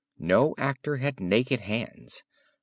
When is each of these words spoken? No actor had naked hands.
No 0.17 0.55
actor 0.57 0.97
had 0.97 1.19
naked 1.19 1.59
hands. 1.59 2.23